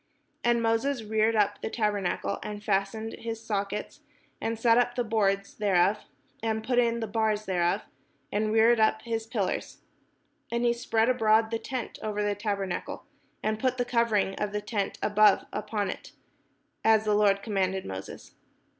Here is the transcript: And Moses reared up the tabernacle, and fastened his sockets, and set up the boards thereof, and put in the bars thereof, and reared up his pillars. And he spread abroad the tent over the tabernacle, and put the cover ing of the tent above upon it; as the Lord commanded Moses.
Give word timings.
And 0.43 0.63
Moses 0.63 1.03
reared 1.03 1.35
up 1.35 1.61
the 1.61 1.69
tabernacle, 1.69 2.39
and 2.41 2.63
fastened 2.63 3.13
his 3.19 3.39
sockets, 3.45 3.99
and 4.41 4.57
set 4.57 4.79
up 4.79 4.95
the 4.95 5.03
boards 5.03 5.53
thereof, 5.53 5.99
and 6.41 6.63
put 6.63 6.79
in 6.79 7.01
the 7.01 7.07
bars 7.07 7.45
thereof, 7.45 7.83
and 8.31 8.51
reared 8.51 8.79
up 8.79 9.03
his 9.03 9.27
pillars. 9.27 9.83
And 10.51 10.65
he 10.65 10.73
spread 10.73 11.07
abroad 11.07 11.51
the 11.51 11.59
tent 11.59 11.99
over 12.01 12.23
the 12.23 12.33
tabernacle, 12.33 13.05
and 13.43 13.59
put 13.59 13.77
the 13.77 13.85
cover 13.85 14.15
ing 14.15 14.33
of 14.41 14.53
the 14.53 14.61
tent 14.61 14.97
above 15.03 15.45
upon 15.53 15.91
it; 15.91 16.13
as 16.83 17.05
the 17.05 17.13
Lord 17.13 17.43
commanded 17.43 17.85
Moses. 17.85 18.33